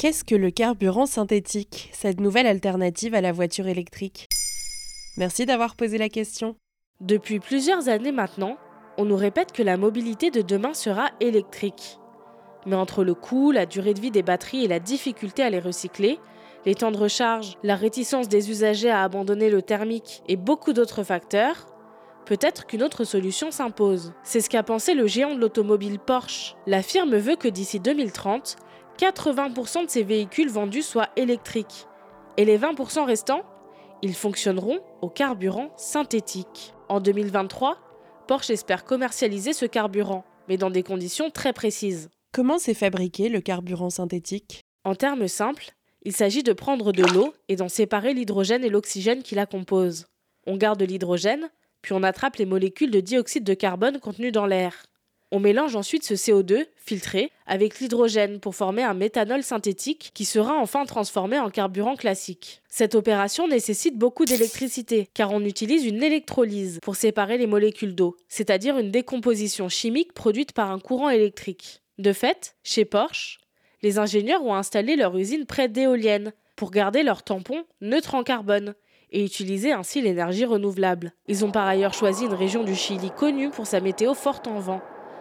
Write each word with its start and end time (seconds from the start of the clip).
Qu'est-ce 0.00 0.24
que 0.24 0.34
le 0.34 0.50
carburant 0.50 1.04
synthétique, 1.04 1.90
cette 1.92 2.20
nouvelle 2.20 2.46
alternative 2.46 3.14
à 3.14 3.20
la 3.20 3.32
voiture 3.32 3.66
électrique? 3.66 4.30
Merci 5.18 5.44
d'avoir 5.44 5.76
posé 5.76 5.98
la 5.98 6.08
question. 6.08 6.56
Depuis 7.02 7.38
plusieurs 7.38 7.90
années 7.90 8.10
maintenant, 8.10 8.56
on 8.96 9.04
nous 9.04 9.16
répète 9.16 9.52
que 9.52 9.62
la 9.62 9.76
mobilité 9.76 10.30
de 10.30 10.40
demain 10.40 10.72
sera 10.72 11.10
électrique. 11.20 11.98
Mais 12.64 12.76
entre 12.76 13.04
le 13.04 13.12
coût, 13.12 13.50
la 13.50 13.66
durée 13.66 13.92
de 13.92 14.00
vie 14.00 14.10
des 14.10 14.22
batteries 14.22 14.64
et 14.64 14.68
la 14.68 14.80
difficulté 14.80 15.42
à 15.42 15.50
les 15.50 15.60
recycler, 15.60 16.18
les 16.64 16.74
temps 16.74 16.92
de 16.92 16.96
recharge, 16.96 17.58
la 17.62 17.76
réticence 17.76 18.26
des 18.26 18.48
usagers 18.48 18.88
à 18.88 19.02
abandonner 19.02 19.50
le 19.50 19.60
thermique 19.60 20.22
et 20.28 20.36
beaucoup 20.36 20.72
d'autres 20.72 21.02
facteurs, 21.02 21.66
peut-être 22.24 22.64
qu'une 22.64 22.82
autre 22.82 23.04
solution 23.04 23.50
s'impose. 23.50 24.14
C'est 24.22 24.40
ce 24.40 24.48
qu'a 24.48 24.62
pensé 24.62 24.94
le 24.94 25.06
géant 25.06 25.34
de 25.34 25.40
l'automobile 25.40 25.98
Porsche. 25.98 26.56
La 26.66 26.80
firme 26.80 27.18
veut 27.18 27.36
que 27.36 27.48
d'ici 27.48 27.80
2030, 27.80 28.56
80% 29.00 29.86
de 29.86 29.90
ses 29.90 30.02
véhicules 30.02 30.50
vendus 30.50 30.82
soient 30.82 31.08
électriques. 31.16 31.86
Et 32.36 32.44
les 32.44 32.58
20% 32.58 33.06
restants, 33.06 33.44
ils 34.02 34.14
fonctionneront 34.14 34.80
au 35.00 35.08
carburant 35.08 35.70
synthétique. 35.78 36.74
En 36.90 37.00
2023, 37.00 37.78
Porsche 38.28 38.50
espère 38.50 38.84
commercialiser 38.84 39.54
ce 39.54 39.64
carburant, 39.64 40.24
mais 40.48 40.58
dans 40.58 40.68
des 40.68 40.82
conditions 40.82 41.30
très 41.30 41.54
précises. 41.54 42.10
Comment 42.32 42.58
s'est 42.58 42.74
fabriqué 42.74 43.30
le 43.30 43.40
carburant 43.40 43.88
synthétique? 43.88 44.60
En 44.84 44.94
termes 44.94 45.28
simples, 45.28 45.70
il 46.02 46.14
s'agit 46.14 46.42
de 46.42 46.52
prendre 46.52 46.92
de 46.92 47.02
l'eau 47.02 47.32
et 47.48 47.56
d'en 47.56 47.68
séparer 47.68 48.12
l'hydrogène 48.12 48.64
et 48.64 48.70
l'oxygène 48.70 49.22
qui 49.22 49.34
la 49.34 49.46
composent. 49.46 50.08
On 50.46 50.58
garde 50.58 50.82
l'hydrogène, 50.82 51.48
puis 51.80 51.94
on 51.94 52.02
attrape 52.02 52.36
les 52.36 52.46
molécules 52.46 52.90
de 52.90 53.00
dioxyde 53.00 53.44
de 53.44 53.54
carbone 53.54 53.98
contenues 53.98 54.32
dans 54.32 54.46
l'air. 54.46 54.84
On 55.32 55.38
mélange 55.38 55.76
ensuite 55.76 56.02
ce 56.02 56.14
CO2, 56.14 56.66
filtré, 56.76 57.30
avec 57.46 57.78
l'hydrogène 57.78 58.40
pour 58.40 58.56
former 58.56 58.82
un 58.82 58.94
méthanol 58.94 59.44
synthétique 59.44 60.10
qui 60.12 60.24
sera 60.24 60.56
enfin 60.56 60.84
transformé 60.86 61.38
en 61.38 61.50
carburant 61.50 61.94
classique. 61.94 62.62
Cette 62.68 62.96
opération 62.96 63.46
nécessite 63.46 63.96
beaucoup 63.96 64.24
d'électricité, 64.24 65.08
car 65.14 65.30
on 65.30 65.44
utilise 65.44 65.84
une 65.84 66.02
électrolyse 66.02 66.80
pour 66.82 66.96
séparer 66.96 67.38
les 67.38 67.46
molécules 67.46 67.94
d'eau, 67.94 68.16
c'est-à-dire 68.28 68.76
une 68.76 68.90
décomposition 68.90 69.68
chimique 69.68 70.14
produite 70.14 70.52
par 70.52 70.72
un 70.72 70.80
courant 70.80 71.10
électrique. 71.10 71.80
De 71.98 72.12
fait, 72.12 72.56
chez 72.64 72.84
Porsche, 72.84 73.38
les 73.82 74.00
ingénieurs 74.00 74.44
ont 74.44 74.54
installé 74.54 74.96
leur 74.96 75.16
usine 75.16 75.46
près 75.46 75.68
d'éoliennes 75.68 76.32
pour 76.56 76.72
garder 76.72 77.04
leur 77.04 77.22
tampon 77.22 77.64
neutre 77.80 78.16
en 78.16 78.24
carbone 78.24 78.74
et 79.12 79.24
utiliser 79.24 79.72
ainsi 79.72 80.02
l'énergie 80.02 80.44
renouvelable. 80.44 81.12
Ils 81.28 81.44
ont 81.44 81.52
par 81.52 81.66
ailleurs 81.66 81.94
choisi 81.94 82.24
une 82.24 82.34
région 82.34 82.64
du 82.64 82.74
Chili 82.74 83.10
connue 83.16 83.50
pour 83.50 83.66
sa 83.66 83.80
météo 83.80 84.14
forte 84.14 84.46
en 84.46 84.60
vent, 84.60 84.80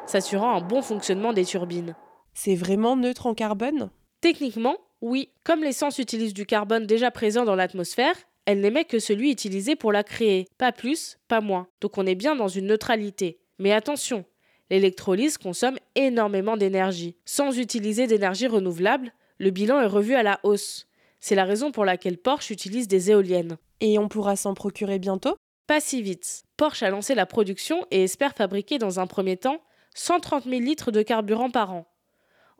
s'assurant 0.09 0.55
un 0.55 0.61
bon 0.61 0.81
fonctionnement 0.81 1.33
des 1.33 1.45
turbines. 1.45 1.95
C'est 2.33 2.55
vraiment 2.55 2.95
neutre 2.95 3.27
en 3.27 3.35
carbone? 3.35 3.91
Techniquement, 4.21 4.77
oui. 5.01 5.29
Comme 5.43 5.63
l'essence 5.63 5.99
utilise 5.99 6.33
du 6.33 6.45
carbone 6.45 6.87
déjà 6.87 7.11
présent 7.11 7.45
dans 7.45 7.55
l'atmosphère, 7.55 8.15
elle 8.45 8.61
n'émet 8.61 8.85
que 8.85 8.97
celui 8.97 9.31
utilisé 9.31 9.75
pour 9.75 9.91
la 9.91 10.03
créer, 10.03 10.47
pas 10.57 10.71
plus, 10.71 11.19
pas 11.27 11.41
moins. 11.41 11.67
Donc 11.79 11.97
on 11.99 12.07
est 12.07 12.15
bien 12.15 12.35
dans 12.35 12.47
une 12.47 12.65
neutralité. 12.65 13.39
Mais 13.59 13.71
attention, 13.71 14.25
l'électrolyse 14.71 15.37
consomme 15.37 15.77
énormément 15.93 16.57
d'énergie. 16.57 17.15
Sans 17.25 17.57
utiliser 17.59 18.07
d'énergie 18.07 18.47
renouvelable, 18.47 19.13
le 19.37 19.51
bilan 19.51 19.79
est 19.79 19.85
revu 19.85 20.15
à 20.15 20.23
la 20.23 20.39
hausse. 20.41 20.87
C'est 21.19 21.35
la 21.35 21.45
raison 21.45 21.71
pour 21.71 21.85
laquelle 21.85 22.17
Porsche 22.17 22.49
utilise 22.49 22.87
des 22.87 23.11
éoliennes. 23.11 23.57
Et 23.79 23.99
on 23.99 24.07
pourra 24.07 24.35
s'en 24.35 24.55
procurer 24.55 24.97
bientôt? 24.97 25.35
Pas 25.67 25.79
si 25.79 26.01
vite. 26.01 26.43
Porsche 26.57 26.81
a 26.81 26.89
lancé 26.89 27.13
la 27.13 27.27
production 27.27 27.85
et 27.91 28.03
espère 28.03 28.33
fabriquer 28.33 28.79
dans 28.79 28.99
un 28.99 29.05
premier 29.05 29.37
temps 29.37 29.61
130 29.95 30.45
000 30.45 30.61
litres 30.61 30.91
de 30.91 31.01
carburant 31.01 31.49
par 31.49 31.73
an. 31.73 31.85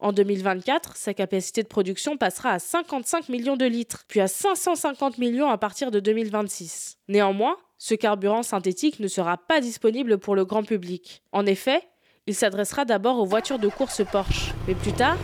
En 0.02 0.14
2024, 0.14 0.96
sa 0.96 1.14
capacité 1.14 1.62
de 1.62 1.68
production 1.68 2.16
passera 2.16 2.52
à 2.52 2.60
55 2.60 3.28
millions 3.28 3.58
de 3.58 3.66
litres, 3.66 4.06
puis 4.08 4.22
à 4.22 4.28
550 4.30 5.18
millions 5.18 5.50
à 5.50 5.58
partir 5.58 5.92
de 5.92 6.00
2026. 6.00 6.98
Néanmoins, 7.10 7.58
ce 7.78 7.96
carburant 7.96 8.44
synthétique 8.44 9.00
ne 9.00 9.08
sera 9.08 9.38
pas 9.38 9.60
disponible 9.60 10.18
pour 10.18 10.36
le 10.36 10.46
grand 10.46 10.64
public. 10.64 11.22
En 11.34 11.46
effet, 11.46 11.82
il 12.28 12.36
s'adressera 12.36 12.86
d'abord 12.86 13.20
aux 13.20 13.26
voitures 13.26 13.60
de 13.60 13.68
course 13.68 14.02
Porsche, 14.10 14.54
mais 14.68 14.76
plus 14.76 14.94
tard, 14.94 15.18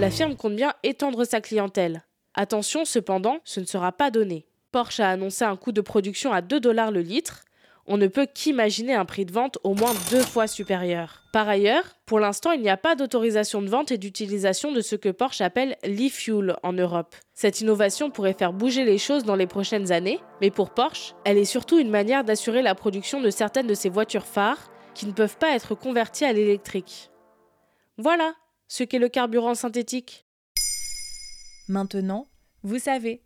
la 0.00 0.10
firme 0.10 0.34
compte 0.34 0.56
bien 0.56 0.74
étendre 0.82 1.24
sa 1.24 1.40
clientèle. 1.40 2.04
Attention 2.34 2.84
cependant, 2.84 3.38
ce 3.44 3.60
ne 3.60 3.64
sera 3.64 3.92
pas 3.92 4.10
donné. 4.10 4.46
Porsche 4.72 5.00
a 5.00 5.10
annoncé 5.10 5.44
un 5.44 5.56
coût 5.56 5.72
de 5.72 5.80
production 5.80 6.32
à 6.32 6.42
2 6.42 6.60
dollars 6.60 6.90
le 6.90 7.00
litre, 7.00 7.44
on 7.86 7.96
ne 7.96 8.06
peut 8.06 8.26
qu'imaginer 8.32 8.94
un 8.94 9.04
prix 9.04 9.24
de 9.24 9.32
vente 9.32 9.58
au 9.64 9.74
moins 9.74 9.92
deux 10.10 10.22
fois 10.22 10.46
supérieur. 10.46 11.22
Par 11.32 11.48
ailleurs, 11.48 11.84
pour 12.06 12.20
l'instant, 12.20 12.52
il 12.52 12.62
n'y 12.62 12.68
a 12.68 12.76
pas 12.76 12.94
d'autorisation 12.94 13.62
de 13.62 13.68
vente 13.68 13.92
et 13.92 13.98
d'utilisation 13.98 14.72
de 14.72 14.80
ce 14.80 14.96
que 14.96 15.08
Porsche 15.08 15.40
appelle 15.40 15.76
l'e-fuel 15.84 16.56
en 16.62 16.72
Europe. 16.72 17.14
Cette 17.34 17.60
innovation 17.60 18.10
pourrait 18.10 18.32
faire 18.32 18.52
bouger 18.52 18.84
les 18.84 18.98
choses 18.98 19.24
dans 19.24 19.36
les 19.36 19.46
prochaines 19.46 19.92
années, 19.92 20.20
mais 20.40 20.50
pour 20.50 20.70
Porsche, 20.70 21.14
elle 21.24 21.38
est 21.38 21.44
surtout 21.44 21.78
une 21.78 21.90
manière 21.90 22.24
d'assurer 22.24 22.62
la 22.62 22.74
production 22.74 23.20
de 23.20 23.30
certaines 23.30 23.66
de 23.66 23.74
ses 23.74 23.90
voitures 23.90 24.26
phares 24.26 24.70
qui 24.94 25.06
ne 25.06 25.12
peuvent 25.12 25.36
pas 25.36 25.54
être 25.54 25.74
converties 25.74 26.24
à 26.24 26.32
l'électrique. 26.32 27.10
Voilà 27.98 28.34
ce 28.68 28.82
qu'est 28.82 28.98
le 28.98 29.08
carburant 29.08 29.54
synthétique. 29.54 30.26
Maintenant, 31.68 32.26
vous 32.62 32.78
savez. 32.78 33.25